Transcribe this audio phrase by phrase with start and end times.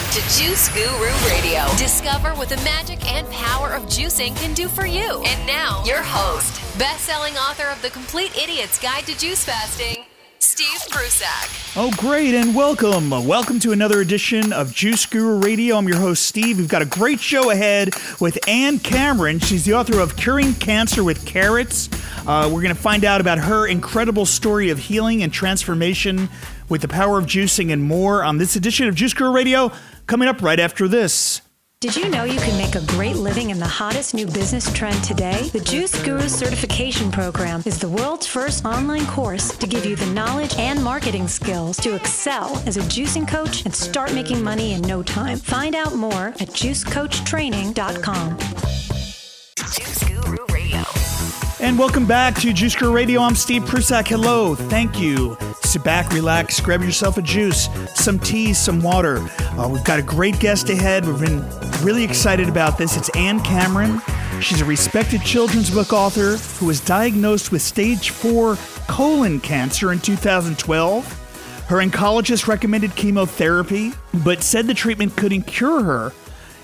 [0.00, 1.66] Welcome to Juice Guru Radio.
[1.76, 5.22] Discover what the magic and power of juicing can do for you.
[5.26, 10.06] And now, your host, best-selling author of The Complete Idiot's Guide to Juice Fasting,
[10.38, 11.50] Steve Prussack.
[11.76, 13.10] Oh, great, and welcome.
[13.10, 15.76] Welcome to another edition of Juice Guru Radio.
[15.76, 16.56] I'm your host, Steve.
[16.56, 17.90] We've got a great show ahead
[18.20, 19.38] with Ann Cameron.
[19.38, 21.90] She's the author of Curing Cancer with Carrots.
[22.26, 26.30] Uh, we're going to find out about her incredible story of healing and transformation
[26.70, 29.72] with the power of juicing and more on this edition of Juice Guru Radio
[30.10, 31.40] coming up right after this.
[31.80, 35.02] Did you know you can make a great living in the hottest new business trend
[35.04, 35.48] today?
[35.52, 40.06] The Juice Guru Certification Program is the world's first online course to give you the
[40.06, 44.82] knowledge and marketing skills to excel as a juicing coach and start making money in
[44.82, 45.38] no time.
[45.38, 48.38] Find out more at juicecoachtraining.com.
[49.56, 50.09] Juice Guru Radio.
[51.60, 53.20] And welcome back to Juice Guru Radio.
[53.20, 54.08] I'm Steve Prussack.
[54.08, 54.54] Hello.
[54.54, 55.36] Thank you.
[55.62, 59.18] Sit back, relax, grab yourself a juice, some tea, some water.
[59.58, 61.06] Uh, we've got a great guest ahead.
[61.06, 61.46] We've been
[61.82, 62.96] really excited about this.
[62.96, 64.00] It's Ann Cameron.
[64.40, 68.56] She's a respected children's book author who was diagnosed with stage four
[68.88, 71.66] colon cancer in 2012.
[71.68, 73.92] Her oncologist recommended chemotherapy,
[74.24, 76.12] but said the treatment couldn't cure her.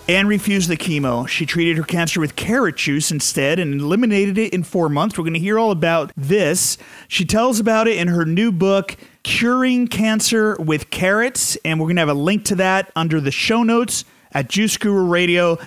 [0.09, 1.27] Ann refused the chemo.
[1.27, 5.19] She treated her cancer with carrot juice instead and eliminated it in four months.
[5.19, 6.79] We're going to hear all about this.
[7.09, 11.97] She tells about it in her new book, Curing Cancer with Carrots, and we're going
[11.97, 15.59] to have a link to that under the show notes at Juice Guru Radio.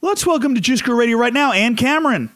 [0.00, 2.30] Let's welcome to Juice Guru Radio right now, Ann Cameron.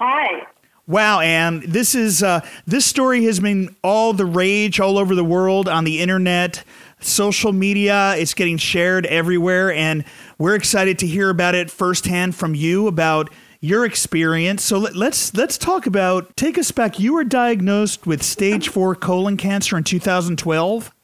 [0.00, 0.44] Hi.
[0.88, 5.22] Wow, Ann, this is uh, this story has been all the rage all over the
[5.22, 6.64] world on the internet,
[7.00, 8.14] social media.
[8.16, 10.04] It's getting shared everywhere, and
[10.38, 14.62] we're excited to hear about it firsthand from you about your experience.
[14.62, 16.36] So let, let's let's talk about.
[16.36, 16.98] Take us back.
[16.98, 20.94] You were diagnosed with stage four colon cancer in 2012.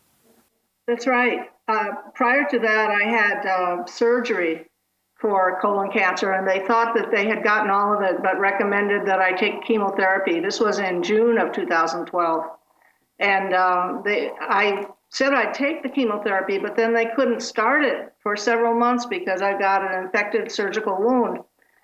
[0.86, 1.50] That's right.
[1.66, 4.66] Uh, prior to that, I had uh, surgery
[5.18, 9.06] for colon cancer, and they thought that they had gotten all of it, but recommended
[9.06, 10.40] that I take chemotherapy.
[10.40, 12.44] This was in June of 2012,
[13.20, 18.12] and um, they, I said I'd take the chemotherapy, but then they couldn't start it
[18.20, 21.38] for several months because I got an infected surgical wound.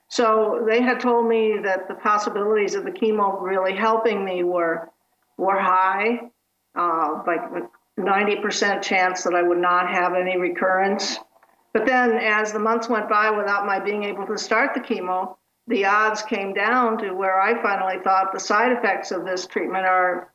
[0.09, 4.91] So they had told me that the possibilities of the chemo really helping me were
[5.37, 6.23] were high,
[6.75, 7.41] uh, like
[7.97, 11.21] 90% chance that I would not have any recurrence.
[11.73, 15.37] But then, as the months went by without my being able to start the chemo,
[15.69, 19.87] the odds came down to where I finally thought the side effects of this treatment
[19.87, 20.33] are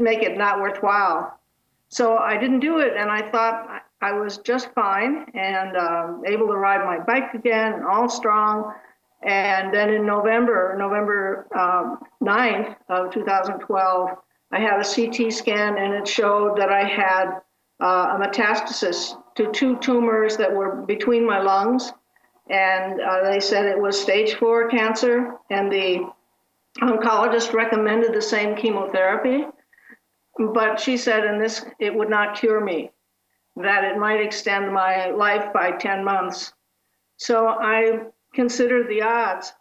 [0.00, 1.38] make it not worthwhile.
[1.88, 6.46] So I didn't do it, and I thought I was just fine and um, able
[6.48, 8.72] to ride my bike again, and all strong.
[9.22, 14.10] And then in November, November um, 9th of 2012,
[14.52, 17.40] I had a CT scan, and it showed that I had
[17.80, 21.92] uh, a metastasis to two tumors that were between my lungs.
[22.48, 26.08] And uh, they said it was stage four cancer, and the
[26.80, 29.46] oncologist recommended the same chemotherapy.
[30.38, 32.90] But she said, in this, it would not cure me,
[33.56, 36.52] that it might extend my life by 10 months.
[37.16, 38.00] So I
[38.34, 39.54] considered the odds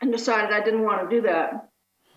[0.00, 1.68] and decided I didn't want to do that.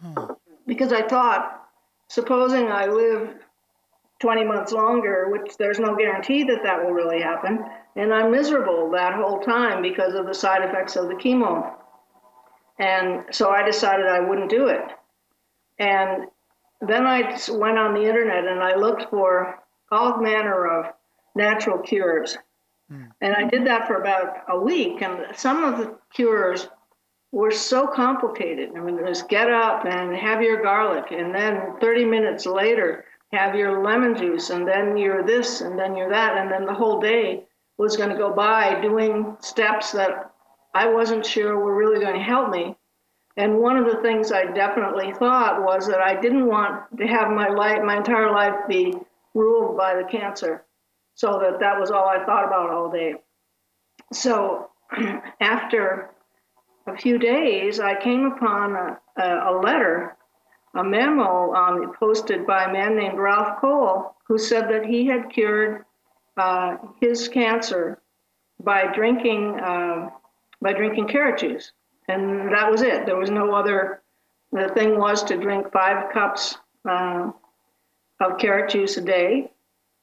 [0.02, 0.34] Hmm.
[0.68, 1.68] Because I thought,
[2.08, 3.36] supposing I live
[4.20, 7.66] 20 months longer, which there's no guarantee that that will really happen,
[7.96, 11.74] and I'm miserable that whole time because of the side effects of the chemo.
[12.78, 14.84] And so I decided I wouldn't do it.
[15.80, 16.28] And
[16.82, 19.60] then I went on the internet and I looked for
[19.92, 20.94] all manner of
[21.36, 22.38] natural cures.
[22.92, 23.10] Mm.
[23.22, 25.02] And I did that for about a week.
[25.02, 26.68] And some of the cures
[27.32, 28.72] were so complicated.
[28.76, 33.06] I mean, it was get up and have your garlic, and then 30 minutes later,
[33.32, 36.38] have your lemon juice, and then you're this, and then you're that.
[36.38, 37.46] And then the whole day
[37.78, 40.34] was going to go by doing steps that
[40.74, 42.76] I wasn't sure were really going to help me.
[43.38, 47.30] And one of the things I definitely thought was that I didn't want to have
[47.32, 48.94] my life, my entire life, be
[49.34, 50.64] ruled by the cancer.
[51.16, 53.16] So that that was all I thought about all day.
[54.12, 54.70] So
[55.40, 56.10] after
[56.88, 60.18] a few days, I came upon a, a, a letter,
[60.76, 65.30] a memo um, posted by a man named Ralph Cole, who said that he had
[65.30, 65.86] cured
[66.38, 68.02] uh, his cancer
[68.62, 70.10] by drinking uh,
[70.62, 71.72] by drinking carrot juice
[72.08, 73.06] and that was it.
[73.06, 74.02] There was no other.
[74.52, 76.58] The thing was to drink five cups
[76.90, 77.32] uh,
[78.20, 79.52] of carrot juice a day,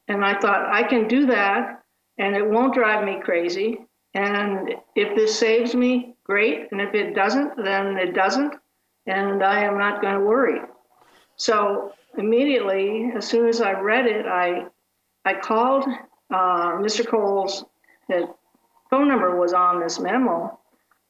[0.09, 1.83] and I thought I can do that,
[2.17, 3.87] and it won't drive me crazy.
[4.15, 6.69] And if this saves me, great.
[6.73, 8.55] And if it doesn't, then it doesn't,
[9.07, 10.61] and I am not going to worry.
[11.37, 14.67] So immediately, as soon as I read it, I
[15.25, 15.85] I called
[16.31, 17.07] uh, Mr.
[17.07, 17.65] Cole's
[18.09, 18.25] His
[18.91, 20.59] phone number was on this memo.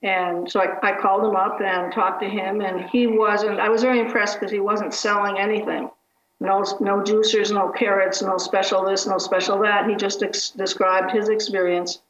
[0.02, 3.68] And so I, I called him up and talked to him, and he wasn't, I
[3.68, 5.90] was very impressed because he wasn't selling anything.
[6.40, 9.88] No, no juicers, no carrots, no special this, no special that.
[9.88, 12.00] He just ex- described his experience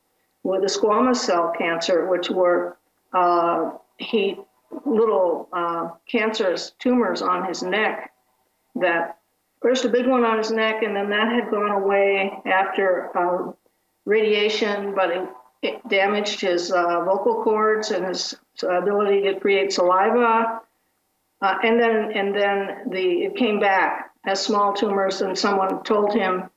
[0.43, 2.76] with the squamous cell cancer, which were
[3.14, 4.37] uh, he
[4.84, 8.12] little uh, cancerous tumors on his neck
[8.75, 9.19] that
[9.61, 13.52] first a big one on his neck, and then that had gone away after uh,
[14.05, 15.29] radiation, but it,
[15.62, 20.60] it damaged his uh, vocal cords and his ability to create saliva.
[21.40, 26.12] Uh, and then, and then the it came back as small tumors, and someone told
[26.12, 26.50] him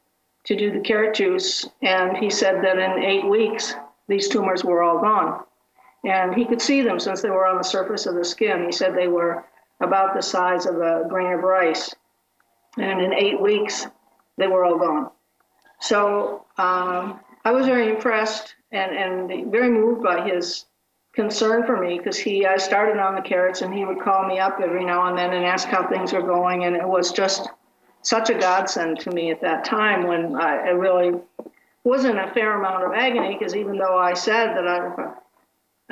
[0.43, 3.75] to do the carrot juice, and he said that in eight weeks
[4.07, 5.43] these tumors were all gone,
[6.03, 8.65] and he could see them since they were on the surface of the skin.
[8.65, 9.45] He said they were
[9.81, 11.93] about the size of a grain of rice,
[12.77, 13.85] and in eight weeks
[14.37, 15.11] they were all gone.
[15.79, 20.65] So um, I was very impressed and, and very moved by his
[21.13, 24.39] concern for me because he I started on the carrots and he would call me
[24.39, 27.49] up every now and then and ask how things were going and it was just
[28.01, 31.19] such a godsend to me at that time when I, I really
[31.83, 35.13] wasn't a fair amount of agony because even though I said that I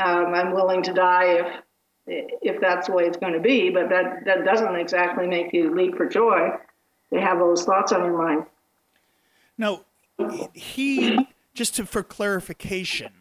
[0.02, 1.64] um, I'm willing to die if
[2.08, 5.76] if that's the way it's going to be, but that that doesn't exactly make you
[5.76, 6.52] leap for joy
[7.14, 8.46] to have those thoughts on your mind.
[9.58, 9.84] No,
[10.54, 13.12] he just to, for clarification,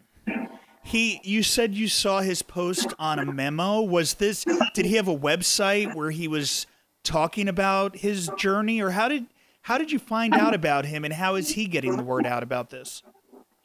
[0.83, 3.81] he you said you saw his post on a memo.
[3.81, 6.65] Was this did he have a website where he was
[7.03, 9.27] talking about his journey or how did
[9.61, 12.43] how did you find out about him and how is he getting the word out
[12.43, 13.03] about this?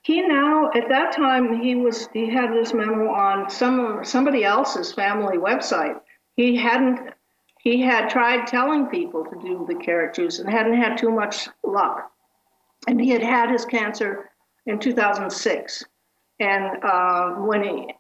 [0.03, 4.93] He now at that time he was he had this memo on some somebody else's
[4.93, 5.99] family website.
[6.37, 7.15] He hadn't
[7.59, 11.49] he had tried telling people to do the carrot juice and hadn't had too much
[11.63, 12.11] luck.
[12.87, 14.31] And he had had his cancer
[14.67, 15.85] in 2006.
[16.41, 17.95] And uh, when he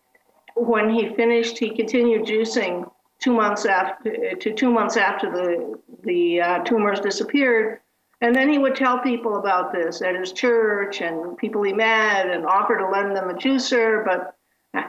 [0.56, 2.90] when he finished, he continued juicing
[3.20, 7.80] two months after to two months after the the uh, tumors disappeared.
[8.20, 12.30] And then he would tell people about this at his church and people he met
[12.30, 14.04] and offer to lend them a juicer.
[14.04, 14.36] But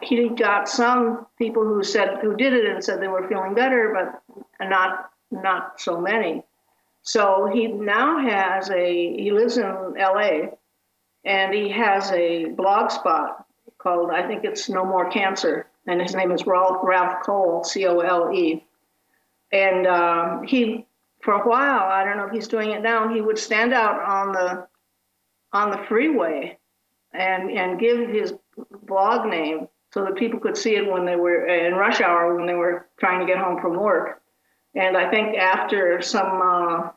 [0.02, 3.94] he got some people who said who did it and said they were feeling better,
[3.94, 6.44] but not not so many.
[7.04, 9.66] So he now has a he lives in
[10.00, 10.52] L.A
[11.26, 13.46] and he has a blog spot
[13.78, 17.86] called I think it's No More Cancer, and his name is Ralph, Ralph Cole, C
[17.88, 18.64] O L E,
[19.52, 20.86] and um, he
[21.22, 23.14] for a while I don't know if he's doing it now.
[23.14, 24.68] He would stand out on the
[25.52, 26.58] on the freeway
[27.14, 28.34] and and give his
[28.84, 32.46] blog name so that people could see it when they were in rush hour when
[32.46, 34.22] they were trying to get home from work.
[34.76, 36.90] And I think after some uh,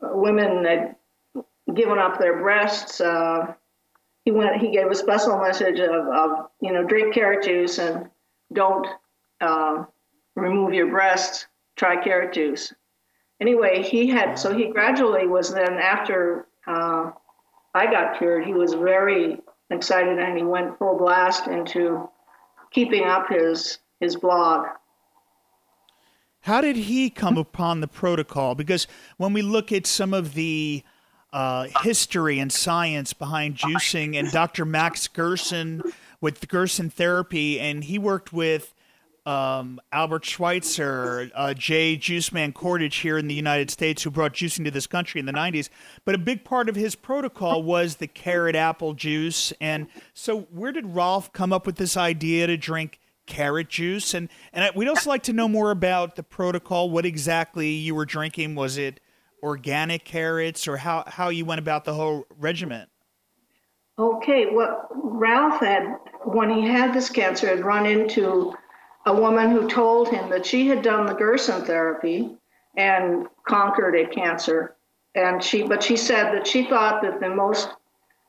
[0.00, 0.94] women
[1.74, 3.00] given up their breasts.
[3.00, 3.54] Uh,
[4.24, 4.60] he went.
[4.60, 8.10] He gave a special message of, of you know drink carrot juice and
[8.52, 8.86] don't
[9.40, 9.84] uh,
[10.34, 11.46] remove your breasts.
[11.76, 12.72] Try carrot juice.
[13.40, 17.10] Anyway, he had so he gradually was then after uh,
[17.74, 18.46] I got cured.
[18.46, 19.40] He was very
[19.70, 22.08] excited and he went full blast into
[22.70, 24.66] keeping up his his blog.
[26.40, 28.54] How did he come upon the protocol?
[28.54, 28.86] Because
[29.16, 30.84] when we look at some of the
[31.36, 34.64] uh, history and science behind juicing, and Dr.
[34.64, 35.82] Max Gerson
[36.18, 38.72] with Gerson therapy, and he worked with
[39.26, 44.64] um, Albert Schweitzer, uh, Jay Juiceman Kordich here in the United States, who brought juicing
[44.64, 45.68] to this country in the 90s.
[46.06, 49.52] But a big part of his protocol was the carrot apple juice.
[49.60, 54.14] And so, where did Ralph come up with this idea to drink carrot juice?
[54.14, 56.88] And, and we'd also like to know more about the protocol.
[56.88, 58.54] What exactly you were drinking?
[58.54, 59.00] Was it
[59.46, 62.90] organic carrots or how, how you went about the whole regiment?
[63.98, 68.54] Okay, well, Ralph had, when he had this cancer, had run into
[69.06, 72.36] a woman who told him that she had done the Gerson therapy
[72.76, 74.74] and conquered a cancer.
[75.14, 77.70] And she, but she said that she thought that the most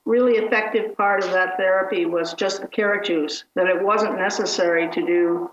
[0.06, 4.90] really effective part of that therapy was just the carrot juice, that it wasn't necessary
[4.92, 5.52] to do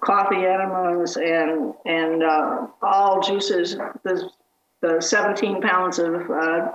[0.00, 3.76] coffee enemas and and uh, all juices.
[4.02, 4.28] The
[4.82, 6.72] the 17 pounds of uh,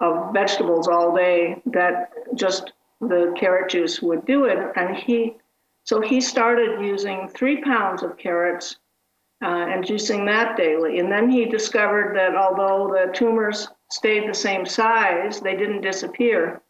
[0.00, 4.58] of vegetables all day that just the carrot juice would do it.
[4.76, 5.36] And he,
[5.84, 8.76] so he started using three pounds of carrots
[9.42, 10.98] uh, and juicing that daily.
[10.98, 16.60] And then he discovered that although the tumors stayed the same size, they didn't disappear.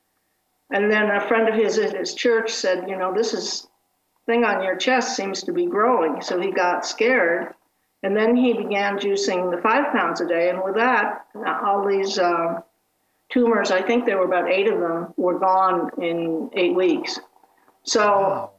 [0.71, 3.69] And then a friend of his at his church said, you know, this is
[4.27, 6.21] thing on your chest seems to be growing.
[6.21, 7.55] So he got scared
[8.03, 10.51] and then he began juicing the five pounds a day.
[10.51, 11.27] And with that,
[11.65, 12.61] all these uh,
[13.31, 17.19] tumors, I think there were about eight of them, were gone in eight weeks.
[17.83, 18.53] So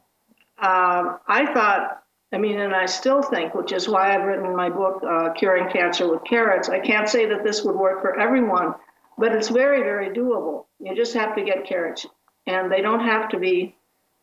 [0.58, 2.03] um, I thought,
[2.34, 5.72] I mean, and I still think, which is why I've written my book, uh, Curing
[5.72, 6.69] Cancer with Carrots.
[6.69, 8.75] I can't say that this would work for everyone,
[9.17, 10.65] but it's very, very doable.
[10.79, 12.05] You just have to get carrots,
[12.46, 13.75] and they don't have to be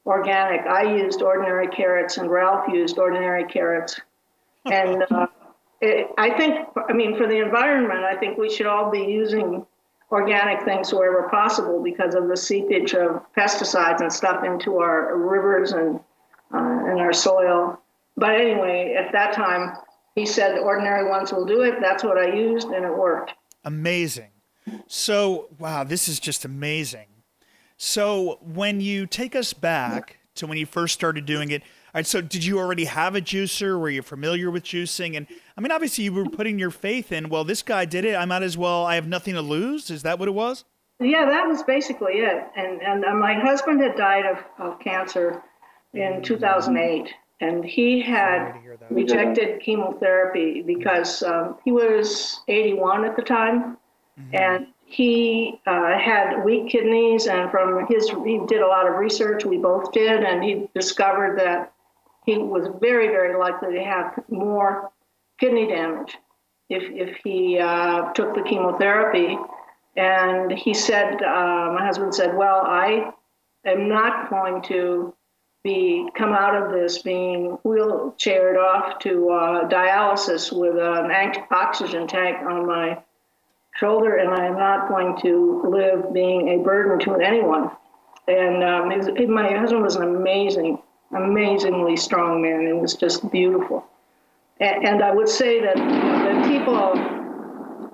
[0.05, 0.67] organic.
[0.67, 4.01] I used ordinary carrots, and Ralph used ordinary carrots.
[4.73, 5.27] And uh,
[5.81, 9.65] it, I think, I mean, for the environment, I think we should all be using
[10.11, 15.73] organic things wherever possible because of the seepage of pesticides and stuff into our rivers
[15.73, 16.01] and
[16.55, 17.81] uh, and our soil.
[18.17, 19.77] But anyway, at that time,
[20.15, 21.81] he said ordinary ones will do it.
[21.81, 23.33] That's what I used, and it worked.
[23.65, 24.31] Amazing.
[24.87, 27.07] So, wow, this is just amazing.
[27.77, 31.63] So, when you take us back to when you first started doing it,
[31.95, 33.81] all right, so did you already have a juicer?
[33.81, 35.17] Were you familiar with juicing?
[35.17, 35.27] And
[35.57, 38.17] I mean, obviously, you were putting your faith in, well, this guy did it.
[38.17, 39.91] I might as well, I have nothing to lose.
[39.91, 40.65] Is that what it was?
[40.99, 42.47] Yeah, that was basically it.
[42.57, 45.43] And, and uh, my husband had died of, of cancer
[45.93, 47.13] in 2008.
[47.41, 48.55] And he had
[48.91, 53.77] rejected chemotherapy because um, he was 81 at the time.
[54.19, 54.35] Mm-hmm.
[54.35, 57.27] And he uh, had weak kidneys.
[57.27, 59.45] And from his, he did a lot of research.
[59.45, 60.23] We both did.
[60.25, 61.75] And he discovered that
[62.27, 64.91] he was very, very likely to have more
[65.39, 66.19] kidney damage
[66.69, 69.39] if, if he uh, took the chemotherapy.
[69.97, 73.13] And he said, uh, my husband said, well, I
[73.65, 75.15] am not going to
[75.63, 82.39] be come out of this being wheelchaired off to uh, dialysis with an oxygen tank
[82.47, 82.99] on my
[83.77, 87.71] shoulder, and I am not going to live being a burden to anyone.
[88.29, 88.89] And um,
[89.33, 90.79] my husband was an amazing
[91.15, 92.67] amazingly strong man.
[92.67, 93.87] It was just beautiful.
[94.61, 96.95] And, and I would say that that people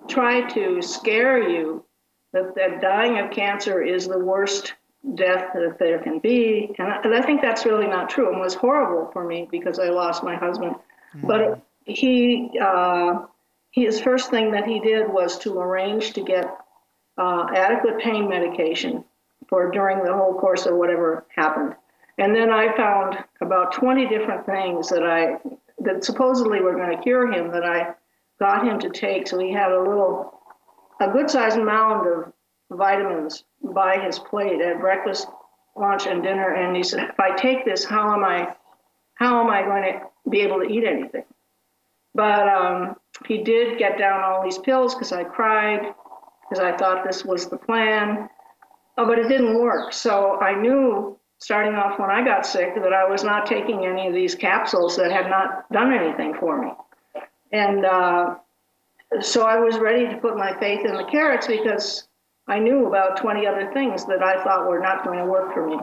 [0.08, 1.84] try to scare you
[2.32, 4.74] that, that dying of cancer is the worst
[5.14, 6.74] death that there can be.
[6.78, 8.34] And I, and I think that's really not true.
[8.34, 10.76] It was horrible for me because I lost my husband.
[11.16, 11.26] Mm-hmm.
[11.26, 13.26] But he, uh,
[13.70, 16.56] his first thing that he did was to arrange to get
[17.18, 19.04] uh, adequate pain medication
[19.48, 21.74] for during the whole course of whatever happened.
[22.18, 25.38] And then I found about 20 different things that I
[25.84, 27.94] that supposedly were going to cure him that I
[28.38, 29.26] got him to take.
[29.26, 30.40] So he had a little,
[31.00, 32.32] a good sized mound of
[32.70, 35.26] vitamins by his plate at breakfast,
[35.76, 36.54] lunch, and dinner.
[36.54, 38.54] And he said, if I take this, how am I,
[39.14, 41.24] how am I going to be able to eat anything?
[42.14, 45.94] But um, he did get down all these pills because I cried
[46.48, 48.28] because I thought this was the plan.
[48.98, 49.92] Oh, but it didn't work.
[49.92, 54.06] So I knew starting off when I got sick that I was not taking any
[54.06, 56.70] of these capsules that had not done anything for me.
[57.50, 58.36] And uh,
[59.20, 62.06] so I was ready to put my faith in the carrots because
[62.46, 65.66] I knew about 20 other things that I thought were not going to work for
[65.66, 65.78] me.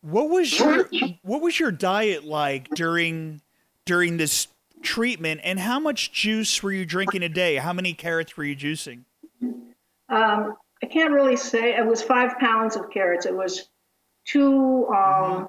[0.00, 0.88] What was your
[1.22, 3.42] what was your diet like during
[3.84, 4.48] during this
[4.80, 7.56] treatment and how much juice were you drinking a day?
[7.56, 9.00] How many carrots were you juicing?
[10.08, 11.76] Um, I can't really say.
[11.76, 13.26] It was five pounds of carrots.
[13.26, 13.68] It was
[14.30, 15.48] two um,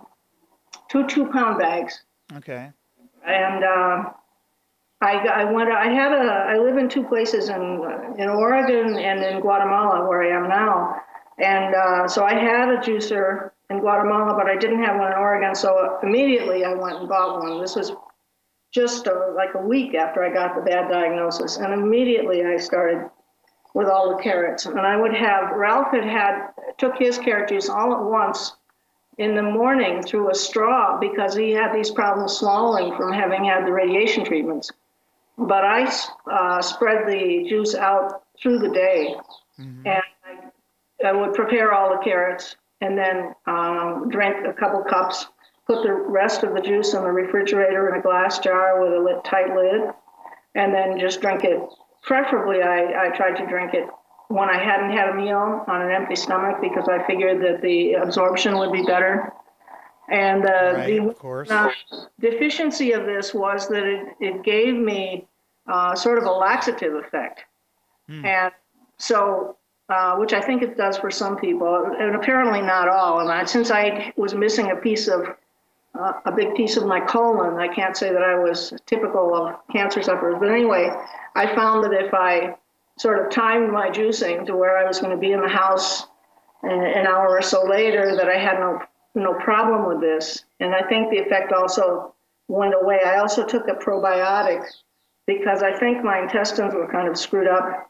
[0.89, 2.03] two two pound bags.
[2.35, 2.71] Okay.
[3.25, 4.03] And uh,
[5.01, 5.71] I I went.
[5.71, 6.25] I had a.
[6.53, 7.57] I live in two places in
[8.17, 10.95] in Oregon and in Guatemala where I am now.
[11.37, 15.17] And uh, so I had a juicer in Guatemala, but I didn't have one in
[15.17, 15.55] Oregon.
[15.55, 17.61] So immediately I went and bought one.
[17.61, 17.93] This was
[18.71, 22.57] just a, uh, like a week after I got the bad diagnosis, and immediately I
[22.57, 23.09] started
[23.73, 24.65] with all the carrots.
[24.65, 28.53] And I would have Ralph had had took his carrot juice all at once
[29.21, 33.67] in the morning through a straw because he had these problems swallowing from having had
[33.67, 34.71] the radiation treatments.
[35.37, 35.93] But I
[36.25, 39.15] uh, spread the juice out through the day,
[39.59, 39.87] mm-hmm.
[39.87, 45.27] and I, I, would prepare all the carrots and then um, drink a couple cups.
[45.67, 48.99] Put the rest of the juice in the refrigerator in a glass jar with a
[48.99, 49.81] lit, tight lid,
[50.55, 51.61] and then just drink it.
[52.01, 53.87] Preferably, I, I tried to drink it
[54.31, 57.93] when I hadn't had a meal on an empty stomach because I figured that the
[57.93, 59.33] absorption would be better.
[60.09, 61.71] And uh, right, the uh,
[62.19, 65.27] deficiency of this was that it, it gave me
[65.67, 67.41] uh, sort of a laxative effect.
[68.07, 68.25] Hmm.
[68.25, 68.51] And
[68.97, 69.57] so,
[69.89, 73.19] uh, which I think it does for some people, and apparently not all.
[73.19, 75.35] And I, since I was missing a piece of
[75.99, 79.55] uh, a big piece of my colon, I can't say that I was typical of
[79.71, 80.37] cancer sufferers.
[80.39, 80.89] But anyway,
[81.35, 82.55] I found that if I
[83.01, 86.05] sort of timed my juicing to where I was going to be in the house
[86.61, 88.79] an hour or so later that I had no
[89.15, 90.45] no problem with this.
[90.59, 92.13] And I think the effect also
[92.47, 92.99] went away.
[93.03, 94.63] I also took a probiotic
[95.25, 97.89] because I think my intestines were kind of screwed up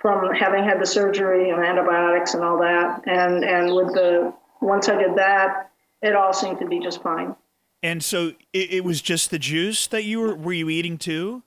[0.00, 3.02] from having had the surgery and antibiotics and all that.
[3.06, 5.70] And and with the once I did that,
[6.02, 7.34] it all seemed to be just fine.
[7.82, 11.42] And so it, it was just the juice that you were were you eating too?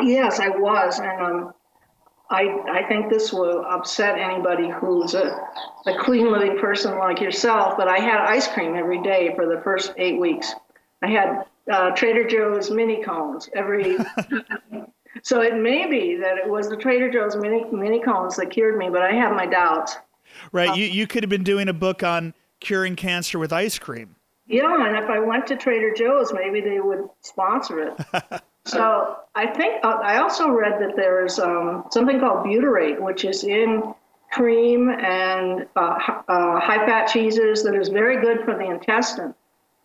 [0.00, 1.54] Yes, I was, and um,
[2.30, 5.38] I I think this will upset anybody who's a,
[5.86, 7.76] a clean living person like yourself.
[7.76, 10.52] But I had ice cream every day for the first eight weeks.
[11.02, 13.96] I had uh, Trader Joe's mini cones every.
[15.22, 18.76] so it may be that it was the Trader Joe's mini mini cones that cured
[18.76, 19.96] me, but I have my doubts.
[20.52, 24.16] Right, you you could have been doing a book on curing cancer with ice cream.
[24.46, 28.42] Yeah, and if I went to Trader Joe's, maybe they would sponsor it.
[28.66, 33.44] so I think uh, I also read that there's um, something called butyrate, which is
[33.44, 33.94] in
[34.32, 39.34] cream and uh, uh, high fat cheeses that is very good for the intestine.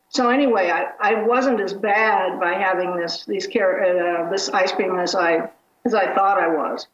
[0.10, 5.00] So anyway, I, I wasn't as bad by having this these uh, this ice cream
[5.00, 5.50] as I
[5.86, 6.88] as I thought I was.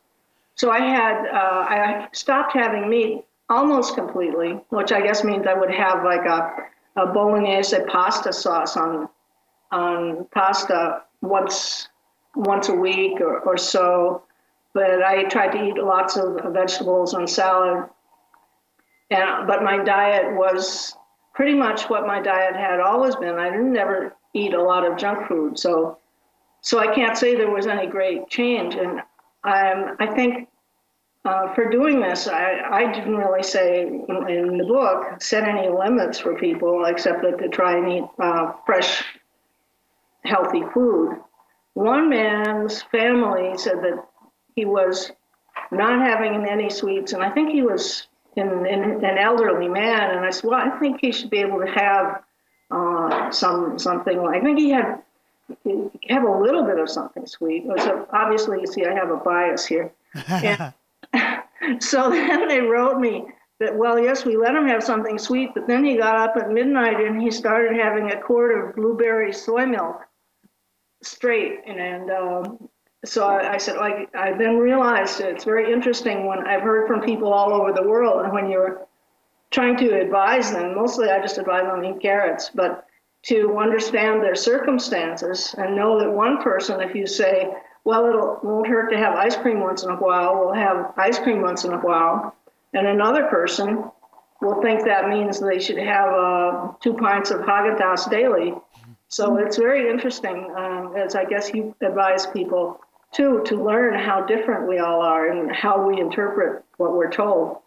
[0.55, 5.53] So I had uh, I stopped having meat almost completely, which I guess means I
[5.53, 9.09] would have like a, a bolognese pasta sauce on
[9.71, 11.89] on pasta once
[12.35, 14.23] once a week or, or so.
[14.73, 17.89] But I tried to eat lots of vegetables and salad.
[19.09, 20.95] And but my diet was
[21.33, 23.35] pretty much what my diet had always been.
[23.35, 25.97] I didn't never eat a lot of junk food, so
[26.61, 28.75] so I can't say there was any great change.
[28.75, 28.99] And
[29.43, 30.49] um, I think
[31.27, 35.69] uh, for doing this, I, I didn't really say in, in, the book set any
[35.69, 39.03] limits for people except that to try and eat uh, fresh,
[40.27, 41.17] healthy food.
[41.73, 44.03] One man's family said that
[44.55, 45.11] he was
[45.71, 50.25] not having any sweets, and I think he was in, in, an elderly man, and
[50.25, 52.23] I said, well, I think he should be able to have
[52.71, 54.19] uh, some something.
[54.19, 55.01] I think he had
[56.09, 57.65] have a little bit of something sweet.
[57.77, 59.91] So obviously, you see, I have a bias here.
[61.79, 63.25] so then they wrote me
[63.59, 66.51] that, well, yes, we let him have something sweet, but then he got up at
[66.51, 70.06] midnight and he started having a quart of blueberry soy milk
[71.07, 72.69] straight, and, and um,
[73.05, 77.01] so I, I, said, like, I then realized it's very interesting when I've heard from
[77.01, 78.85] people all over the world, and when you're
[79.51, 82.85] trying to advise them, mostly I just advise them eat carrots, but
[83.23, 88.67] to understand their circumstances and know that one person, if you say, well, it won't
[88.67, 91.73] hurt to have ice cream once in a while, will have ice cream once in
[91.73, 92.35] a while,
[92.73, 93.89] and another person
[94.41, 98.53] will think that means they should have uh, two pints of Haagen-Dazs daily.
[99.17, 102.79] So it's very interesting, um, as I guess you advise people
[103.11, 107.57] too, to learn how different we all are and how we interpret what we're told.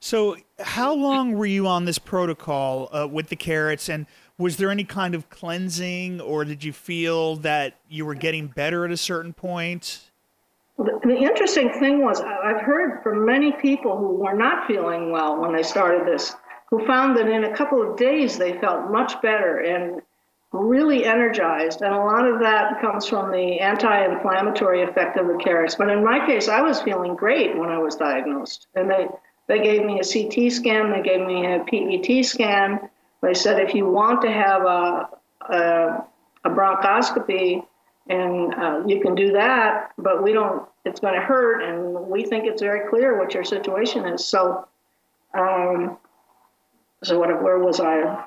[0.00, 4.06] So, how long were you on this protocol uh, with the carrots, and
[4.38, 8.86] was there any kind of cleansing, or did you feel that you were getting better
[8.86, 10.10] at a certain point?
[10.78, 15.38] The, the interesting thing was, I've heard from many people who were not feeling well
[15.38, 16.34] when they started this,
[16.70, 20.00] who found that in a couple of days they felt much better and
[20.52, 21.82] really energized.
[21.82, 25.74] And a lot of that comes from the anti inflammatory effect of the carrots.
[25.74, 28.66] But in my case, I was feeling great when I was diagnosed.
[28.74, 29.08] And they,
[29.46, 32.88] they gave me a CT scan, they gave me a PET scan.
[33.22, 35.08] They said if you want to have a,
[35.48, 36.04] a,
[36.44, 37.64] a bronchoscopy,
[38.08, 42.24] and uh, you can do that, but we don't, it's going to hurt, and we
[42.24, 44.24] think it's very clear what your situation is.
[44.24, 44.66] So,
[45.34, 45.98] um,
[47.04, 48.24] so what, where was I?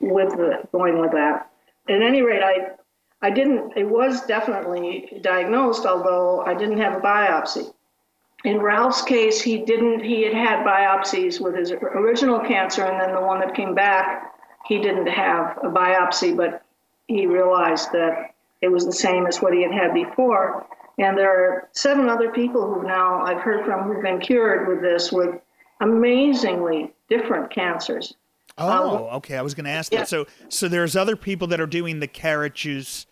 [0.00, 1.50] With the, going with that.
[1.88, 2.72] At any rate, I
[3.24, 3.72] I didn't.
[3.74, 7.72] It was definitely diagnosed, although I didn't have a biopsy.
[8.44, 10.00] In Ralph's case, he didn't.
[10.00, 14.34] He had had biopsies with his original cancer, and then the one that came back,
[14.66, 16.62] he didn't have a biopsy, but
[17.08, 20.66] he realized that it was the same as what he had had before.
[20.98, 24.82] And there are seven other people who now I've heard from who've been cured with
[24.82, 25.40] this with
[25.80, 28.14] amazingly different cancers.
[28.58, 29.36] Oh, um, okay.
[29.36, 30.00] I was going to ask yeah.
[30.00, 30.08] that.
[30.08, 33.06] So, so there's other people that are doing the carrot juice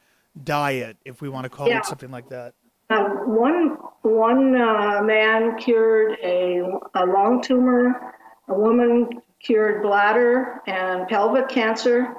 [0.44, 1.78] diet, if we want to call yeah.
[1.78, 2.54] it something like that.
[2.90, 6.62] Um, one one uh, man cured a,
[6.94, 8.14] a lung tumor.
[8.48, 12.12] A woman cured bladder and pelvic cancer,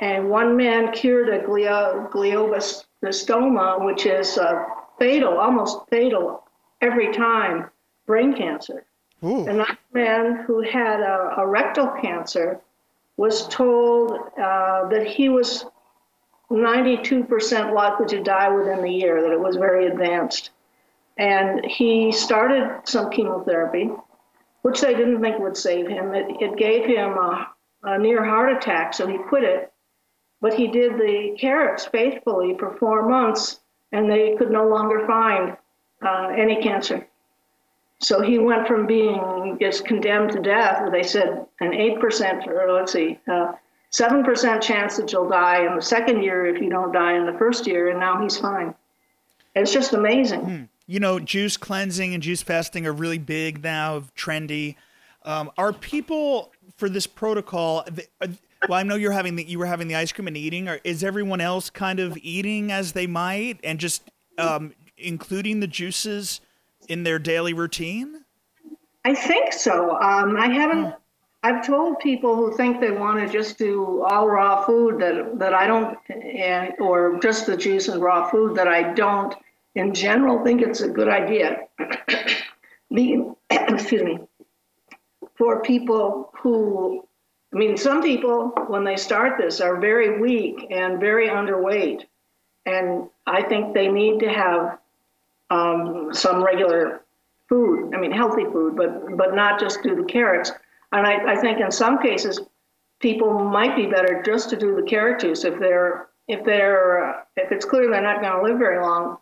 [0.00, 4.62] and one man cured a glio, glioblastoma, which is uh,
[4.98, 6.44] fatal, almost fatal
[6.82, 7.70] every time,
[8.06, 8.84] brain cancer.
[9.24, 9.46] Ooh.
[9.46, 12.60] Another man who had a, a rectal cancer
[13.20, 15.66] was told uh, that he was
[16.50, 20.52] 92% likely to die within the year, that it was very advanced.
[21.18, 23.90] And he started some chemotherapy,
[24.62, 26.14] which they didn't think would save him.
[26.14, 27.48] It, it gave him a,
[27.82, 29.70] a near heart attack, so he quit it.
[30.40, 33.60] But he did the carrots faithfully for four months,
[33.92, 35.58] and they could no longer find
[36.02, 37.06] uh, any cancer.
[38.00, 40.90] So he went from being just condemned to death.
[40.90, 43.52] They said an eight percent, or let's see, uh,
[43.90, 47.26] seven percent chance that you'll die in the second year if you don't die in
[47.26, 48.74] the first year, and now he's fine.
[49.54, 50.40] It's just amazing.
[50.40, 50.62] Hmm.
[50.86, 54.76] You know, juice cleansing and juice fasting are really big now, trendy.
[55.24, 57.86] Um, are people for this protocol?
[58.68, 60.68] Well, I know you're having the you were having the ice cream and eating.
[60.68, 65.66] Or is everyone else kind of eating as they might and just um, including the
[65.66, 66.40] juices
[66.90, 68.24] in their daily routine?
[69.04, 69.92] I think so.
[69.92, 70.94] Um, I haven't.
[71.42, 75.54] I've told people who think they want to just do all raw food that that
[75.54, 79.34] I don't, and, or just the juice and raw food that I don't,
[79.74, 81.60] in general, think it's a good idea.
[82.90, 84.18] the excuse me,
[85.36, 87.06] for people who,
[87.54, 92.04] I mean, some people when they start this are very weak and very underweight,
[92.66, 94.78] and I think they need to have
[95.50, 97.02] um, some regular
[97.48, 97.94] food.
[97.94, 100.52] I mean, healthy food, but but not just do the carrots.
[100.92, 102.40] And I, I think in some cases,
[103.00, 107.50] people might be better just to do the carrot juice if they're if they're if
[107.52, 109.18] it's clear they're not going to live very long.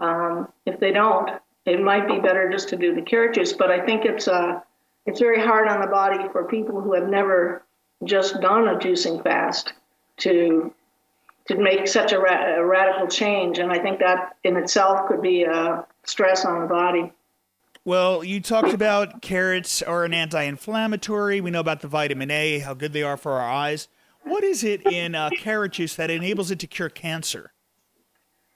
[0.00, 1.30] Um, if they don't,
[1.66, 3.52] it might be better just to do the carrot juice.
[3.52, 4.60] But I think it's uh,
[5.06, 7.64] it's very hard on the body for people who have never
[8.04, 9.72] just done a juicing fast
[10.18, 10.72] to
[11.48, 13.58] to make such a, ra- a radical change.
[13.58, 17.12] And I think that in itself could be a stress on the body.
[17.84, 21.40] Well, you talked about carrots are an anti-inflammatory.
[21.40, 23.88] We know about the vitamin A, how good they are for our eyes.
[24.24, 27.52] What is it in uh, carrot juice that enables it to cure cancer?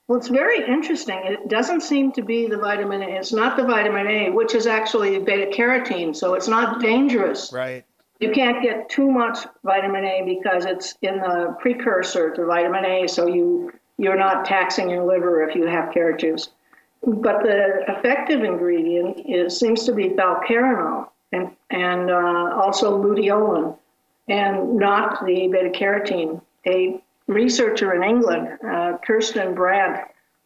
[0.07, 1.19] Well, it's very interesting.
[1.25, 3.07] It doesn't seem to be the vitamin A.
[3.07, 7.51] It's not the vitamin A, which is actually beta carotene, so it's not dangerous.
[7.55, 7.87] Right.
[8.23, 13.09] You can't get too much vitamin A because it's in the precursor to vitamin A,
[13.09, 16.51] so you you're not taxing your liver if you have carrot juice.
[17.05, 23.77] But the effective ingredient is seems to be falcarinol and and uh, also luteolin,
[24.29, 26.41] and not the beta carotene.
[26.65, 30.01] A researcher in England, uh, Kirsten Brandt,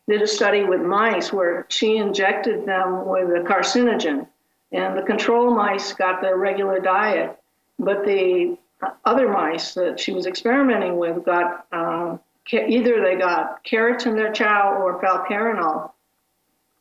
[0.08, 4.26] did a study with mice where she injected them with a carcinogen,
[4.72, 7.38] and the control mice got their regular diet
[7.78, 8.56] but the
[9.04, 12.16] other mice that she was experimenting with got uh,
[12.52, 15.90] either they got carrots in their chow or falcarinol.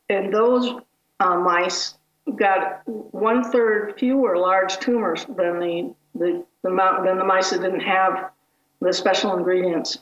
[0.08, 0.80] And those
[1.20, 1.94] uh, mice
[2.36, 7.80] got one third fewer large tumors than the, the, the than the mice that didn't
[7.80, 8.30] have
[8.80, 9.98] the special ingredients.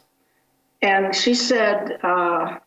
[0.83, 2.59] And she said, uh,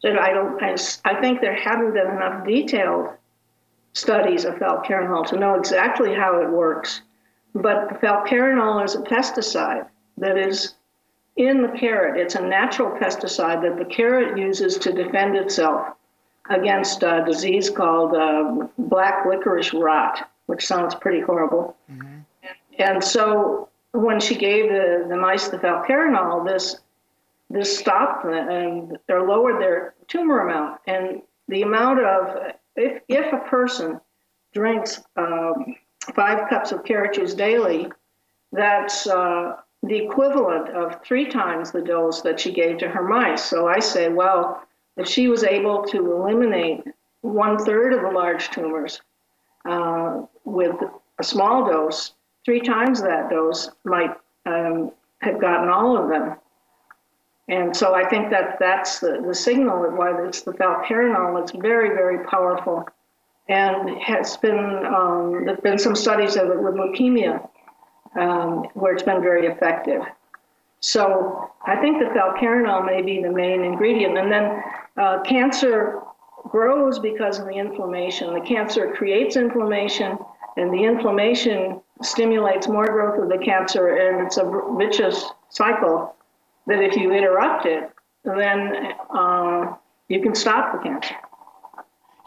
[0.00, 3.08] said I don't, I, I think there haven't been enough detailed
[3.94, 7.00] studies of falcarinol to know exactly how it works.
[7.54, 9.86] But falcarinol is a pesticide
[10.18, 10.74] that is
[11.36, 12.20] in the carrot.
[12.20, 15.94] It's a natural pesticide that the carrot uses to defend itself
[16.50, 21.76] against a disease called uh, black licorice rot, which sounds pretty horrible.
[21.90, 22.18] Mm-hmm.
[22.78, 26.76] And so when she gave the, the mice the falcarinol, this
[27.50, 30.80] this stopped them and they lowered their tumor amount.
[30.86, 34.00] And the amount of if if a person
[34.52, 35.76] drinks um,
[36.14, 37.88] five cups of carrot juice daily,
[38.52, 43.44] that's uh, the equivalent of three times the dose that she gave to her mice.
[43.44, 44.62] So I say, well,
[44.96, 46.84] if she was able to eliminate
[47.20, 49.00] one third of the large tumors
[49.64, 50.76] uh, with
[51.18, 54.14] a small dose, three times that dose might
[54.46, 56.36] um, have gotten all of them.
[57.48, 61.40] And so I think that that's the, the signal of why it's the falcarinol.
[61.42, 62.86] It's very, very powerful
[63.48, 67.48] and has been um, there've been some studies of it with leukemia
[68.16, 70.02] um, where it's been very effective.
[70.80, 74.62] So I think the falcarinol may be the main ingredient, and then
[74.96, 76.00] uh, cancer
[76.44, 78.32] grows because of the inflammation.
[78.32, 80.18] The cancer creates inflammation,
[80.56, 86.14] and the inflammation stimulates more growth of the cancer, and it's a vicious cycle
[86.66, 87.90] that if you interrupt it,
[88.24, 89.74] then uh,
[90.08, 91.14] you can stop the cancer.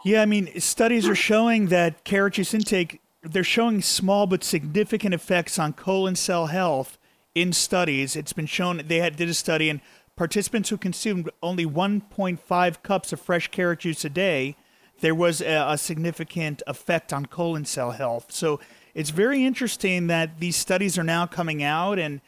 [0.04, 5.14] Yeah, I mean, studies are showing that carrot juice intake, they're showing small but significant
[5.14, 6.98] effects on colon cell health
[7.36, 8.16] in studies.
[8.16, 9.80] It's been shown, they had, did a study, and
[10.16, 14.56] participants who consumed only 1.5 cups of fresh carrot juice a day,
[15.00, 18.26] there was a, a significant effect on colon cell health.
[18.32, 18.58] So
[18.94, 22.20] it's very interesting that these studies are now coming out and,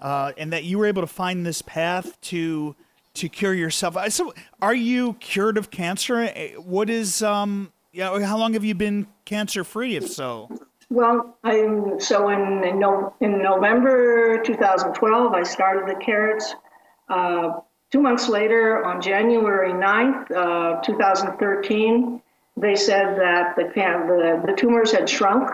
[0.00, 2.74] uh, and that you were able to find this path to
[3.14, 3.96] to cure yourself.
[4.10, 6.30] So, are you cured of cancer?
[6.34, 7.72] Eh, what is um?
[7.92, 9.96] Yeah, how long have you been cancer free?
[9.96, 10.48] If so.
[10.90, 16.54] Well, I'm so in in, no, in November 2012, I started the carrots.
[17.08, 22.22] Uh, two months later, on January 9th, uh, 2013,
[22.56, 25.50] they said that the, the, the tumors had shrunk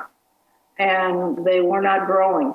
[0.78, 2.54] and they were not growing.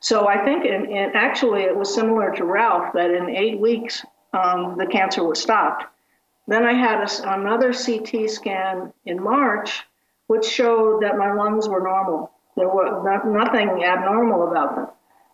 [0.00, 4.04] So I think, in, in actually, it was similar to Ralph that in eight weeks
[4.32, 5.84] um, the cancer was stopped.
[6.46, 9.84] Then I had a, another CT scan in March,
[10.26, 12.32] which showed that my lungs were normal.
[12.56, 14.86] There was not, nothing abnormal about them.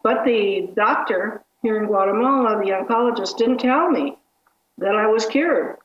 [0.03, 4.19] But the doctor here in Guatemala, the oncologist, didn't tell me
[4.79, 5.79] that I was cured.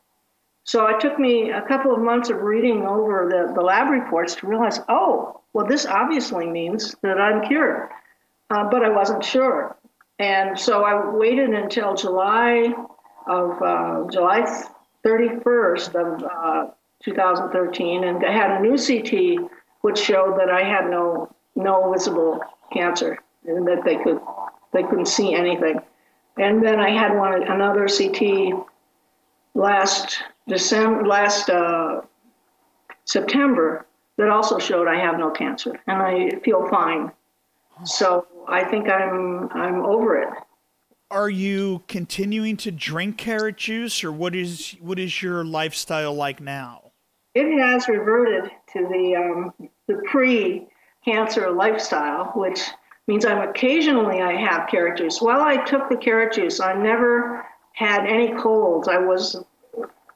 [0.64, 4.34] So it took me a couple of months of reading over the, the lab reports
[4.36, 7.88] to realize, oh, well, this obviously means that I'm cured.
[8.50, 9.76] Uh, but I wasn't sure.
[10.18, 12.72] And so I waited until July
[13.26, 14.42] of uh, July
[15.04, 16.70] 31st of uh,
[17.02, 22.40] 2013 and I had a new CT which showed that I had no no visible
[22.72, 24.20] cancer and that they could
[24.72, 25.80] they couldn't see anything.
[26.38, 28.66] And then I had one another CT
[29.54, 32.02] last December last uh,
[33.04, 37.10] September that also showed I have no cancer and I feel fine.
[37.84, 40.28] So I think I'm I'm over it.
[41.12, 46.40] Are you continuing to drink carrot juice, or what is what is your lifestyle like
[46.40, 46.92] now?
[47.34, 52.62] It has reverted to the um, the pre-cancer lifestyle, which
[53.08, 55.20] means I'm occasionally I have carrot juice.
[55.20, 57.44] While I took the carrot juice, I never
[57.74, 58.88] had any colds.
[58.88, 59.36] I was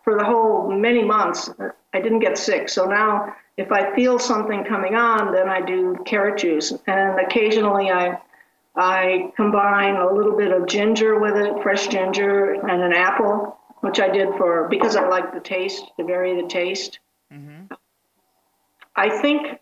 [0.03, 1.51] for the whole many months.
[1.93, 2.71] I didn't get sick.
[2.71, 7.91] So now, if I feel something coming on, then I do carrot juice, and occasionally
[7.91, 8.19] I
[8.77, 14.01] I combine a little bit of ginger with it, fresh ginger, and an apple, which
[14.01, 16.99] I did for because I like the taste to vary the taste.
[17.33, 17.73] Mm-hmm.
[18.95, 19.61] I think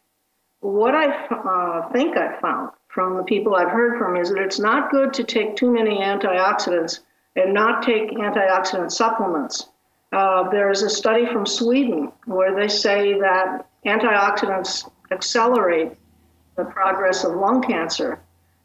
[0.60, 4.58] what I uh, think I found from the people I've heard from is that it's
[4.58, 7.00] not good to take too many antioxidants
[7.36, 9.68] and not take antioxidant supplements.
[10.12, 15.92] Uh, there's a study from Sweden where they say that antioxidants accelerate
[16.56, 18.20] the progress of lung cancer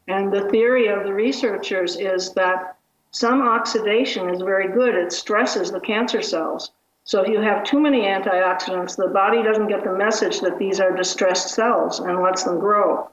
[0.09, 2.75] and the theory of the researchers is that
[3.11, 4.95] some oxidation is very good.
[4.95, 6.71] It stresses the cancer cells.
[7.03, 10.79] So if you have too many antioxidants, the body doesn't get the message that these
[10.79, 13.09] are distressed cells and lets them grow.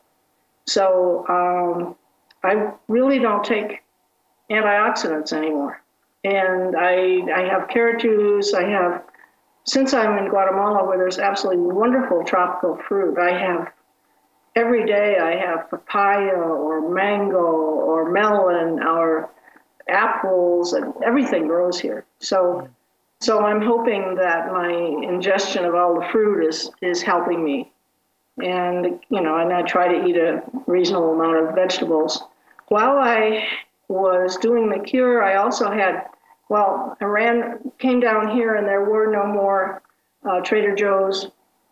[0.66, 1.96] So um,
[2.42, 3.82] I really don't take
[4.50, 5.82] antioxidants anymore.
[6.24, 8.02] And I, I have carrot.
[8.54, 9.02] I have,
[9.64, 13.72] since I'm in Guatemala where there's absolutely wonderful tropical fruit, I have
[14.56, 19.30] every day I have papaya or mango or melon or
[19.88, 22.06] apples and everything grows here.
[22.18, 22.68] So
[23.20, 27.72] so I'm hoping that my ingestion of all the fruit is is helping me.
[28.42, 32.22] And you know, and I try to eat a reasonable amount of vegetables.
[32.68, 33.46] While I
[33.88, 36.08] was doing the cure, I also had
[36.48, 39.82] well, I ran came down here and there were no more
[40.24, 41.28] uh, Trader Joe's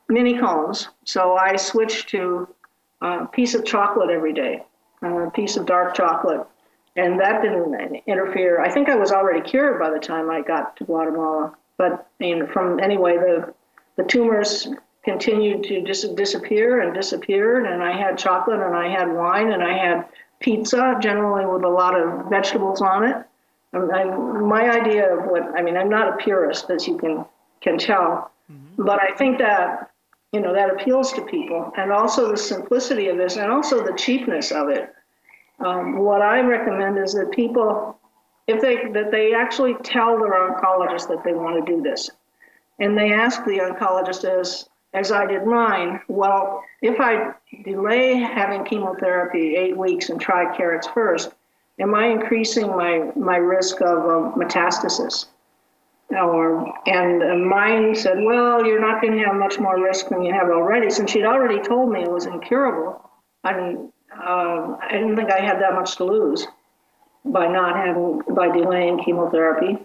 [0.08, 0.88] mini cones.
[1.04, 2.48] So I switched to
[3.00, 4.62] a piece of chocolate every day,
[5.02, 6.46] a piece of dark chocolate.
[6.96, 8.60] And that didn't interfere.
[8.60, 11.54] I think I was already cured by the time I got to Guatemala.
[11.76, 13.52] But you know, from anyway, the,
[13.96, 14.68] the tumors
[15.04, 17.66] continued to dis- disappear and disappeared.
[17.66, 20.06] And I had chocolate and I had wine and I had
[20.40, 23.16] pizza, generally with a lot of vegetables on it.
[23.72, 27.24] And I, my idea of what I mean, I'm not a purist, as you can
[27.60, 28.84] can tell, mm-hmm.
[28.84, 29.90] but I think that
[30.34, 33.96] you know that appeals to people and also the simplicity of this and also the
[33.96, 34.92] cheapness of it.
[35.60, 37.96] Um, what i recommend is that people
[38.48, 42.10] if they that they actually tell their oncologist that they want to do this.
[42.80, 47.32] And they ask the oncologist as as i did mine well if i
[47.64, 51.32] delay having chemotherapy eight weeks and try carrots first
[51.78, 55.26] am i increasing my my risk of uh, metastasis
[56.10, 60.32] or and mine said, "Well, you're not going to have much more risk than you
[60.32, 63.10] have already." Since she'd already told me it was incurable,
[63.42, 66.46] I mean, uh, I didn't think I had that much to lose
[67.24, 69.78] by not having by delaying chemotherapy.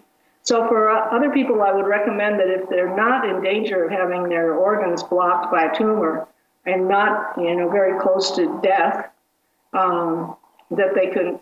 [0.44, 4.30] So for other people, I would recommend that if they're not in danger of having
[4.30, 6.28] their organs blocked by a tumor
[6.66, 9.10] and not, you know, very close to death,
[9.74, 10.36] um,
[10.72, 11.40] that they could,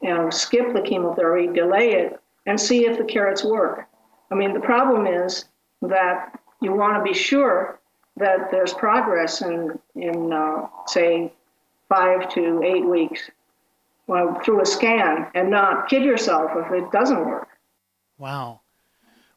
[0.00, 3.86] you know, skip the chemotherapy, delay it, and see if the carrots work.
[4.32, 5.44] I mean, the problem is
[5.82, 7.78] that you want to be sure
[8.16, 11.30] that there's progress in, in uh, say,
[11.90, 13.30] five to eight weeks
[14.06, 17.48] well, through a scan and not kid yourself if it doesn't work.
[18.18, 18.60] Wow.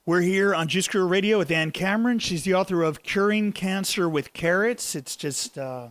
[0.05, 2.19] We're here on Juice Guru Radio with Ann Cameron.
[2.19, 4.95] She's the author of Curing Cancer with Carrots.
[4.95, 5.89] It's just uh,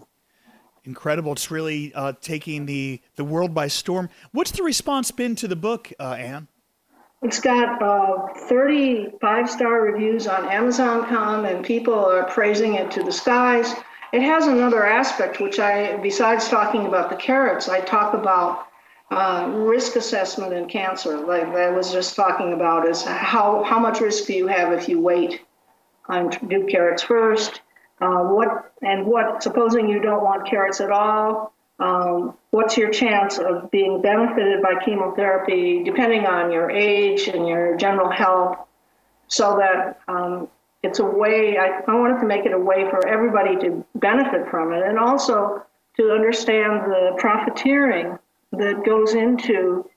[0.84, 1.32] incredible.
[1.32, 4.08] It's really uh, taking the, the world by storm.
[4.32, 6.48] What's the response been to the book, uh, Ann?
[7.24, 13.02] It's got uh, 30 five star reviews on Amazon.com, and people are praising it to
[13.02, 13.72] the skies.
[14.12, 18.66] It has another aspect, which I, besides talking about the carrots, I talk about
[19.10, 21.16] uh, risk assessment in cancer.
[21.16, 24.86] Like I was just talking about, is how, how much risk do you have if
[24.86, 25.40] you wait
[26.10, 27.62] and do carrots first?
[28.02, 29.42] Uh, what and what?
[29.42, 34.74] Supposing you don't want carrots at all, um, what's your chance of being benefited by
[34.84, 38.58] chemotherapy, depending on your age and your general health,
[39.26, 40.48] so that um,
[40.82, 44.48] it's a way, I, I wanted to make it a way for everybody to benefit
[44.48, 45.64] from it and also
[45.96, 48.18] to understand the profiteering
[48.52, 49.88] that goes into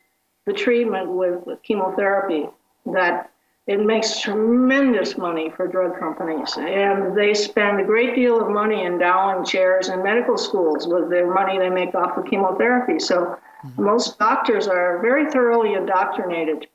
[0.45, 2.47] the treatment with chemotherapy
[2.85, 3.31] that
[3.67, 8.86] it makes tremendous money for drug companies and they spend a great deal of money
[8.86, 13.84] endowing chairs in medical schools with the money they make off of chemotherapy so mm-hmm.
[13.84, 16.67] most doctors are very thoroughly indoctrinated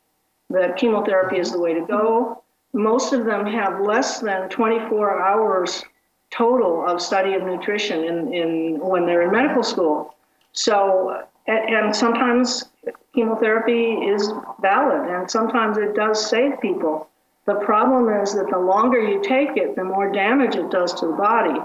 [0.51, 5.85] that chemotherapy is the way to go most of them have less than 24 hours
[6.33, 10.15] total of study of nutrition in, in when they're in medical school.
[10.53, 12.65] So, and, and sometimes
[13.15, 17.09] chemotherapy is valid, and sometimes it does save people.
[17.45, 21.07] The problem is that the longer you take it, the more damage it does to
[21.07, 21.61] the body.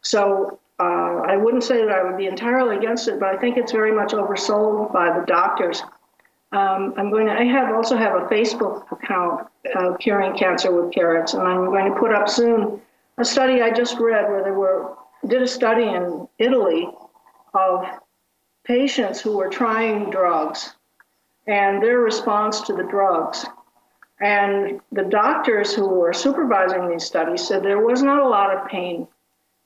[0.00, 3.56] So uh, I wouldn't say that I would be entirely against it, but I think
[3.56, 5.82] it's very much oversold by the doctors.
[6.52, 7.32] Um, I'm going to.
[7.32, 11.92] I have also have a Facebook account, uh, curing cancer with carrots, and I'm going
[11.92, 12.80] to put up soon
[13.18, 16.88] a study I just read where they were did a study in Italy
[17.54, 17.84] of
[18.64, 20.74] patients who were trying drugs
[21.46, 23.44] and their response to the drugs.
[24.20, 28.66] And the doctors who were supervising these studies said there was not a lot of
[28.68, 29.06] pain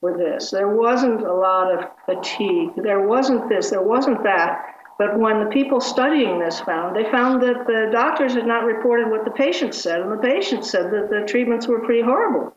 [0.00, 0.50] with this.
[0.50, 2.70] There wasn't a lot of fatigue.
[2.76, 3.70] There wasn't this.
[3.70, 4.74] There wasn't that.
[4.98, 9.10] But when the people studying this found, they found that the doctors had not reported
[9.10, 12.54] what the patients said, and the patients said that the treatments were pretty horrible.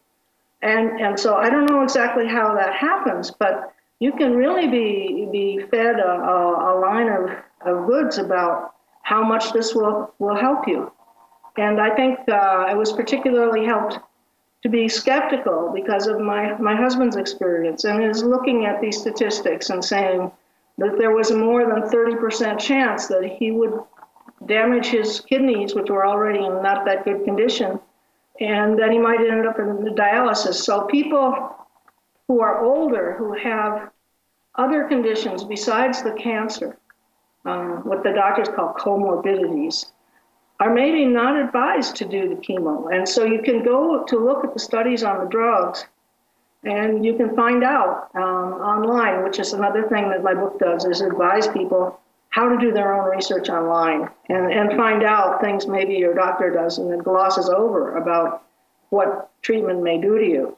[0.64, 5.30] And, and so I don't know exactly how that happens, but you can really be,
[5.32, 7.30] be fed a, a, a line of,
[7.66, 10.92] of goods about how much this will, will help you.
[11.58, 14.00] And I think uh, I was particularly helped
[14.64, 19.70] to be skeptical because of my, my husband's experience and is looking at these statistics
[19.70, 20.32] and saying,
[20.78, 23.80] that there was a more than 30% chance that he would
[24.48, 27.80] damage his kidneys, which were already in not that good condition,
[28.40, 30.56] and that he might end up in dialysis.
[30.56, 31.56] So people
[32.28, 33.91] who are older, who have
[34.56, 36.78] other conditions besides the cancer,
[37.46, 39.86] um, what the doctors call comorbidities,
[40.60, 42.94] are maybe not advised to do the chemo.
[42.94, 45.86] And so you can go to look at the studies on the drugs
[46.64, 50.86] and you can find out um, online, which is another thing that my book does,
[50.86, 55.68] is advise people how to do their own research online and, and find out things
[55.68, 58.44] maybe your doctor does and then glosses over about
[58.90, 60.58] what treatment may do to you.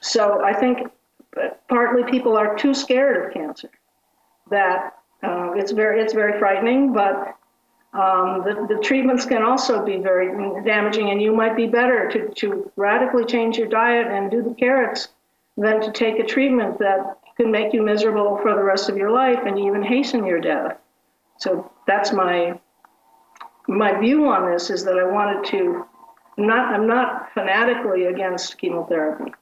[0.00, 0.90] So I think
[1.68, 3.70] partly people are too scared of cancer.
[4.50, 7.36] That uh, it's very it's very frightening, but
[7.92, 10.28] um, the, the treatments can also be very
[10.64, 14.54] damaging, and you might be better to, to radically change your diet and do the
[14.54, 15.08] carrots
[15.56, 19.10] than to take a treatment that can make you miserable for the rest of your
[19.10, 20.78] life and even hasten your death.
[21.38, 22.58] So that's my
[23.68, 25.86] my view on this is that I wanted to
[26.36, 29.32] not I'm not fanatically against chemotherapy,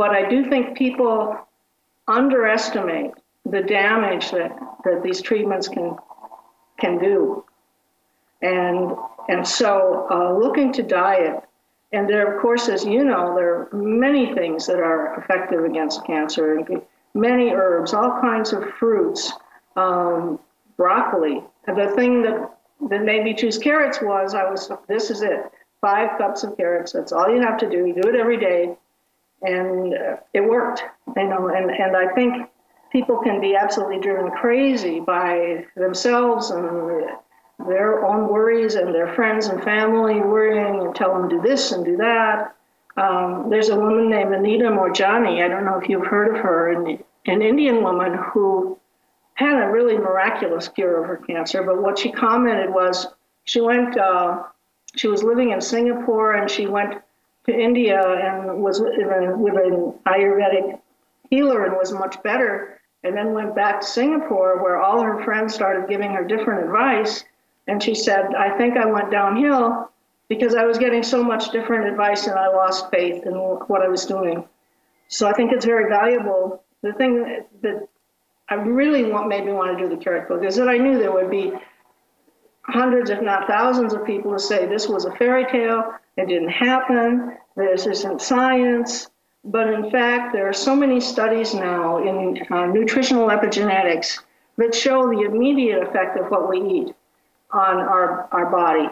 [0.00, 1.36] but I do think people
[2.08, 3.10] underestimate
[3.44, 5.94] the damage that, that these treatments can
[6.78, 7.44] can do.
[8.40, 8.92] And,
[9.28, 11.44] and so uh, looking to diet,
[11.92, 16.06] and there, of course, as you know, there are many things that are effective against
[16.06, 16.58] cancer,
[17.12, 19.30] many herbs, all kinds of fruits,
[19.76, 20.38] um,
[20.78, 21.44] broccoli.
[21.66, 22.58] The thing that,
[22.88, 26.92] that made me choose carrots was I was, this is it, five cups of carrots.
[26.92, 27.84] That's all you have to do.
[27.84, 28.78] You do it every day.
[29.42, 30.82] And uh, it worked,
[31.16, 32.48] you know, and, and I think
[32.92, 37.04] people can be absolutely driven crazy by themselves and
[37.66, 41.84] their own worries and their friends and family worrying and tell them do this and
[41.84, 42.54] do that.
[42.96, 45.44] Um, there's a woman named Anita Moorjani.
[45.44, 48.78] I don't know if you've heard of her, an, an Indian woman who
[49.34, 51.62] had a really miraculous cure of her cancer.
[51.62, 53.06] But what she commented was
[53.44, 54.42] she went, uh,
[54.96, 57.00] she was living in Singapore and she went
[57.46, 60.80] to India and was with, an Ayurvedic
[61.30, 62.80] healer and was much better.
[63.02, 67.24] And then went back to Singapore where all her friends started giving her different advice
[67.66, 69.90] and she said, I think I went downhill
[70.28, 73.88] because I was getting so much different advice and I lost faith in what I
[73.88, 74.44] was doing.
[75.08, 76.62] So I think it's very valuable.
[76.82, 77.88] The thing that
[78.48, 80.98] I really want, made me want to do the carrot book is that I knew
[80.98, 81.52] there would be
[82.70, 86.50] hundreds, if not thousands, of people to say this was a fairy tale, it didn't
[86.50, 89.08] happen, this isn't science.
[89.44, 94.20] But in fact, there are so many studies now in uh, nutritional epigenetics
[94.58, 96.94] that show the immediate effect of what we eat
[97.50, 98.88] on our, our body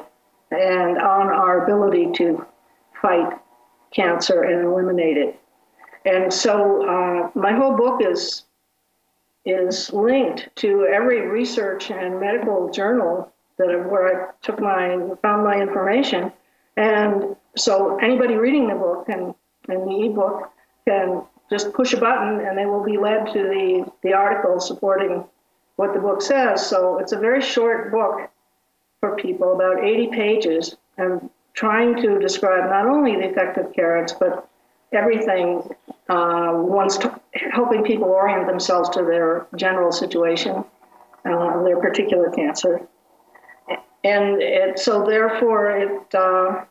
[0.51, 2.47] and on our ability to
[3.03, 3.39] fight
[3.93, 5.41] cancer and eliminate it.
[6.05, 8.45] And so uh, my whole book is
[9.45, 15.61] is linked to every research and medical journal that where I took my found my
[15.61, 16.33] information.
[16.77, 19.35] And so anybody reading the book and
[19.69, 20.51] in the ebook
[20.87, 25.25] can just push a button and they will be led to the, the article supporting
[25.77, 26.67] what the book says.
[26.67, 28.31] So it's a very short book
[29.01, 34.13] for people, about 80 pages, and trying to describe not only the effect of carrots,
[34.13, 34.49] but
[34.93, 35.63] everything
[36.09, 37.09] uh, one's t-
[37.53, 40.65] helping people orient themselves to their general situation,
[41.25, 42.81] uh, their particular cancer.
[44.05, 46.65] And it, so therefore it, uh,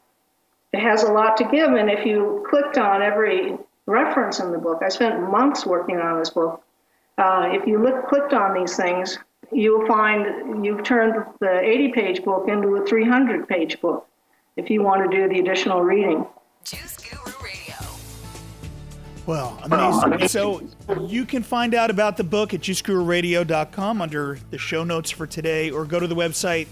[0.73, 1.73] it has a lot to give.
[1.73, 6.19] And if you clicked on every reference in the book, I spent months working on
[6.19, 6.63] this book.
[7.17, 9.17] Uh, if you look, clicked on these things,
[9.51, 14.07] you'll find you've turned the 80 page book into a 300 page book
[14.55, 16.25] if you want to do the additional reading.
[16.63, 17.75] Juice Guru Radio.
[19.25, 20.27] Well, amazing.
[20.27, 20.61] So
[21.01, 25.69] you can find out about the book at juicegururadio.com under the show notes for today,
[25.69, 26.67] or go to the website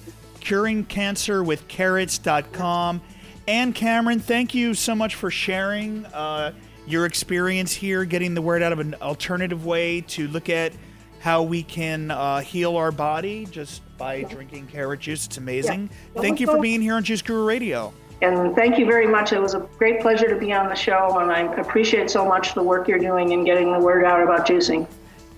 [0.46, 3.02] curingcancerwithcarrots.com.
[3.48, 6.52] Ann Cameron, thank you so much for sharing uh,
[6.88, 10.74] your experience here, getting the word out of an alternative way to look at
[11.20, 15.26] how we can uh, heal our body just by drinking carrot juice.
[15.26, 15.90] It's amazing.
[16.16, 16.22] Yeah.
[16.22, 17.94] Thank you for being here on Juice Guru Radio.
[18.22, 19.34] And thank you very much.
[19.34, 22.54] It was a great pleasure to be on the show, and I appreciate so much
[22.54, 24.88] the work you're doing in getting the word out about juicing.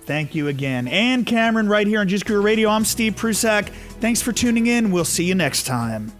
[0.04, 0.88] Thank you again.
[0.88, 2.70] Ann Cameron, right here on Juice Guru Radio.
[2.70, 3.70] I'm Steve Prussack.
[4.00, 4.90] Thanks for tuning in.
[4.90, 6.12] We'll see you next time.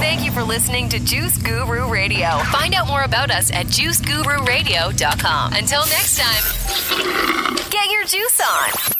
[0.00, 2.38] Thank you for listening to Juice Guru Radio.
[2.50, 5.52] Find out more about us at juicegururadio.com.
[5.52, 8.99] Until next time, get your juice on.